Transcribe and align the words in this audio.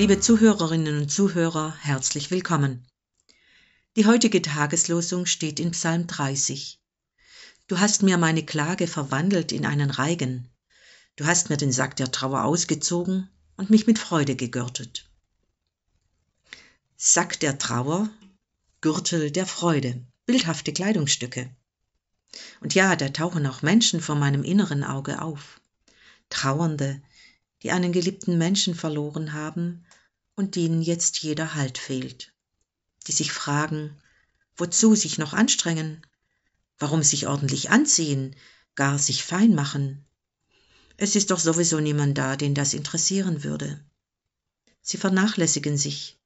Liebe 0.00 0.18
Zuhörerinnen 0.18 0.96
und 0.96 1.10
Zuhörer, 1.10 1.76
herzlich 1.78 2.30
willkommen. 2.30 2.86
Die 3.96 4.06
heutige 4.06 4.40
Tageslosung 4.40 5.26
steht 5.26 5.60
in 5.60 5.72
Psalm 5.72 6.06
30. 6.06 6.80
Du 7.66 7.80
hast 7.80 8.02
mir 8.02 8.16
meine 8.16 8.42
Klage 8.42 8.86
verwandelt 8.86 9.52
in 9.52 9.66
einen 9.66 9.90
Reigen. 9.90 10.48
Du 11.16 11.26
hast 11.26 11.50
mir 11.50 11.58
den 11.58 11.70
Sack 11.70 11.96
der 11.96 12.10
Trauer 12.10 12.44
ausgezogen 12.44 13.28
und 13.58 13.68
mich 13.68 13.86
mit 13.86 13.98
Freude 13.98 14.36
gegürtet. 14.36 15.06
Sack 16.96 17.38
der 17.40 17.58
Trauer, 17.58 18.08
Gürtel 18.80 19.30
der 19.30 19.44
Freude, 19.44 20.02
bildhafte 20.24 20.72
Kleidungsstücke. 20.72 21.54
Und 22.62 22.74
ja, 22.74 22.96
da 22.96 23.10
tauchen 23.10 23.46
auch 23.46 23.60
Menschen 23.60 24.00
vor 24.00 24.14
meinem 24.14 24.44
inneren 24.44 24.82
Auge 24.82 25.20
auf. 25.20 25.60
Trauernde, 26.30 27.02
die 27.62 27.70
einen 27.70 27.92
geliebten 27.92 28.38
Menschen 28.38 28.74
verloren 28.74 29.34
haben 29.34 29.84
und 30.40 30.56
denen 30.56 30.80
jetzt 30.80 31.18
jeder 31.18 31.54
Halt 31.54 31.76
fehlt, 31.76 32.32
die 33.06 33.12
sich 33.12 33.30
fragen, 33.30 33.94
wozu 34.56 34.94
sich 34.94 35.18
noch 35.18 35.34
anstrengen, 35.34 36.00
warum 36.78 37.02
sich 37.02 37.26
ordentlich 37.26 37.68
anziehen, 37.68 38.34
gar 38.74 38.98
sich 38.98 39.22
fein 39.22 39.54
machen. 39.54 40.02
Es 40.96 41.14
ist 41.14 41.30
doch 41.30 41.38
sowieso 41.38 41.78
niemand 41.78 42.16
da, 42.16 42.36
den 42.36 42.54
das 42.54 42.72
interessieren 42.72 43.44
würde. 43.44 43.84
Sie 44.80 44.96
vernachlässigen 44.96 45.76
sich 45.76 46.18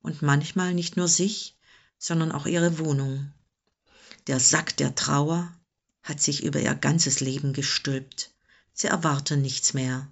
und 0.00 0.22
manchmal 0.22 0.72
nicht 0.72 0.96
nur 0.96 1.08
sich, 1.08 1.54
sondern 1.98 2.32
auch 2.32 2.46
ihre 2.46 2.78
Wohnung. 2.78 3.30
Der 4.28 4.40
Sack 4.40 4.78
der 4.78 4.94
Trauer 4.94 5.54
hat 6.02 6.22
sich 6.22 6.42
über 6.42 6.58
ihr 6.58 6.74
ganzes 6.74 7.20
Leben 7.20 7.52
gestülpt. 7.52 8.30
Sie 8.72 8.86
erwarten 8.86 9.42
nichts 9.42 9.74
mehr. 9.74 10.10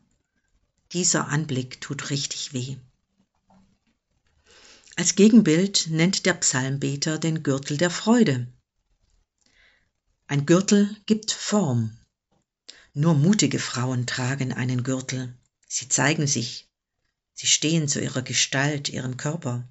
Dieser 0.92 1.28
Anblick 1.28 1.80
tut 1.80 2.10
richtig 2.10 2.52
weh. 2.52 2.76
Als 4.98 5.14
Gegenbild 5.14 5.88
nennt 5.90 6.24
der 6.24 6.32
Psalmbeter 6.32 7.18
den 7.18 7.42
Gürtel 7.42 7.76
der 7.76 7.90
Freude. 7.90 8.46
Ein 10.26 10.46
Gürtel 10.46 10.96
gibt 11.04 11.32
Form. 11.32 11.94
Nur 12.94 13.12
mutige 13.12 13.58
Frauen 13.58 14.06
tragen 14.06 14.54
einen 14.54 14.84
Gürtel. 14.84 15.34
Sie 15.68 15.90
zeigen 15.90 16.26
sich. 16.26 16.66
Sie 17.34 17.46
stehen 17.46 17.88
zu 17.88 18.00
ihrer 18.00 18.22
Gestalt, 18.22 18.88
ihrem 18.88 19.18
Körper. 19.18 19.68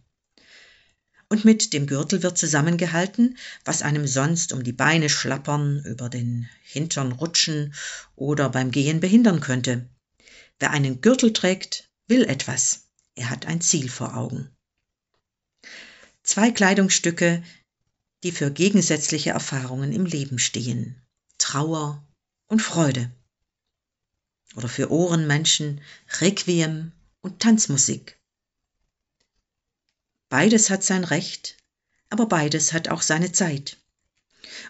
Und 1.28 1.44
mit 1.44 1.73
dem 1.73 1.88
Gürtel 1.88 2.22
wird 2.22 2.38
zusammengehalten, 2.38 3.36
was 3.64 3.81
einem 3.81 4.06
sonst 4.06 4.53
um 4.53 4.64
die 4.64 4.73
Beine 4.73 5.09
schlappern, 5.09 5.84
über 5.86 6.08
den 6.08 6.48
Hintern 6.62 7.12
rutschen 7.12 7.73
oder 8.16 8.50
beim 8.50 8.70
Gehen 8.70 9.00
behindern 9.00 9.40
könnte. 9.40 9.90
Wer 10.59 10.70
einen 10.70 11.02
Gürtel 11.02 11.34
trägt, 11.34 11.90
will 12.08 12.26
etwas. 12.26 12.90
Er 13.16 13.31
hat 13.31 13.48
ein 13.48 13.59
Ziel 13.59 13.90
vor 13.90 14.16
Augen. 14.16 14.56
Zwei 16.26 16.50
Kleidungsstücke, 16.50 17.44
die 18.23 18.31
für 18.31 18.50
gegensätzliche 18.50 19.30
Erfahrungen 19.30 19.94
im 19.94 20.08
Leben 20.08 20.40
stehen. 20.40 21.00
Trauer 21.38 22.04
und 22.48 22.64
Freude. 22.64 23.12
Oder 24.56 24.68
für 24.68 24.90
Ohrenmenschen 24.90 25.81
Requiem 26.20 26.92
und 27.22 27.40
Tanzmusik. 27.40 28.20
Beides 30.28 30.72
hat 30.72 30.84
sein 30.84 31.03
Recht, 31.03 31.58
aber 32.09 32.26
beides 32.26 32.73
hat 32.73 32.88
auch 32.88 33.03
seine 33.03 33.31
Zeit. 33.31 33.78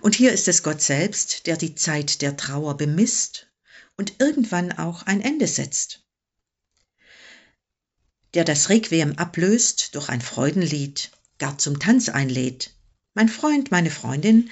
Und 0.01 0.13
hier 0.13 0.33
ist 0.33 0.49
es 0.49 0.61
Gott 0.61 0.81
selbst, 0.81 1.47
der 1.47 1.55
die 1.55 1.73
Zeit 1.73 2.21
der 2.21 2.35
Trauer 2.35 2.75
bemisst 2.75 3.47
und 3.95 4.19
irgendwann 4.19 4.73
auch 4.73 5.03
ein 5.03 5.21
Ende 5.21 5.47
setzt. 5.47 6.03
Der 8.33 8.43
das 8.43 8.67
Requiem 8.67 9.13
ablöst 9.17 9.95
durch 9.95 10.09
ein 10.09 10.21
Freudenlied, 10.21 11.11
gar 11.37 11.57
zum 11.57 11.79
Tanz 11.79 12.09
einlädt. 12.09 12.73
Mein 13.13 13.29
Freund, 13.29 13.71
meine 13.71 13.91
Freundin, 13.91 14.49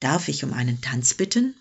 darf 0.00 0.28
ich 0.28 0.44
um 0.44 0.52
einen 0.52 0.80
Tanz 0.80 1.14
bitten? 1.14 1.54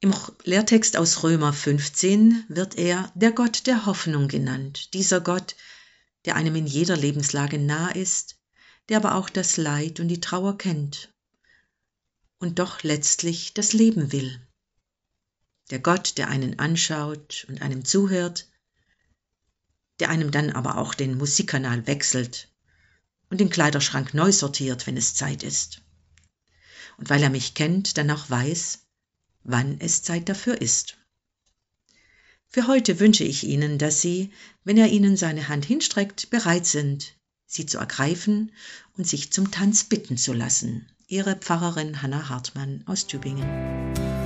Im 0.00 0.14
Lehrtext 0.44 0.96
aus 0.96 1.22
Römer 1.22 1.52
15 1.52 2.44
wird 2.48 2.76
er 2.76 3.12
der 3.14 3.32
Gott 3.32 3.66
der 3.66 3.84
Hoffnung 3.84 4.28
genannt, 4.28 4.94
dieser 4.94 5.20
Gott, 5.20 5.56
der 6.24 6.36
einem 6.36 6.56
in 6.56 6.66
jeder 6.66 6.96
Lebenslage 6.96 7.58
nah 7.58 7.90
ist, 7.90 8.36
der 8.88 8.96
aber 8.96 9.14
auch 9.14 9.28
das 9.28 9.58
Leid 9.58 10.00
und 10.00 10.08
die 10.08 10.20
Trauer 10.20 10.56
kennt 10.56 11.12
und 12.38 12.58
doch 12.58 12.82
letztlich 12.82 13.54
das 13.54 13.72
Leben 13.72 14.10
will. 14.10 14.40
Der 15.70 15.78
Gott, 15.78 16.18
der 16.18 16.28
einen 16.28 16.58
anschaut 16.58 17.46
und 17.48 17.62
einem 17.62 17.84
zuhört, 17.84 18.48
der 20.00 20.10
einem 20.10 20.30
dann 20.30 20.50
aber 20.50 20.78
auch 20.78 20.94
den 20.94 21.16
Musikkanal 21.16 21.86
wechselt 21.86 22.48
und 23.28 23.40
den 23.40 23.50
Kleiderschrank 23.50 24.14
neu 24.14 24.32
sortiert, 24.32 24.86
wenn 24.86 24.96
es 24.96 25.14
Zeit 25.14 25.42
ist. 25.42 25.82
Und 26.98 27.10
weil 27.10 27.22
er 27.22 27.30
mich 27.30 27.54
kennt, 27.54 27.96
dann 27.96 28.10
auch 28.10 28.28
weiß, 28.28 28.80
wann 29.44 29.78
es 29.80 30.02
Zeit 30.02 30.28
dafür 30.28 30.60
ist. 30.60 30.98
Für 32.48 32.66
heute 32.66 32.98
wünsche 32.98 33.24
ich 33.24 33.44
Ihnen, 33.44 33.78
dass 33.78 34.00
Sie, 34.00 34.32
wenn 34.64 34.76
er 34.76 34.88
Ihnen 34.88 35.16
seine 35.16 35.48
Hand 35.48 35.64
hinstreckt, 35.64 36.30
bereit 36.30 36.66
sind, 36.66 37.14
sie 37.50 37.66
zu 37.66 37.78
ergreifen 37.78 38.52
und 38.96 39.06
sich 39.08 39.32
zum 39.32 39.50
Tanz 39.50 39.84
bitten 39.84 40.16
zu 40.16 40.32
lassen. 40.32 40.86
Ihre 41.08 41.34
Pfarrerin 41.34 42.00
Hanna 42.00 42.28
Hartmann 42.28 42.84
aus 42.86 43.08
Tübingen. 43.08 44.19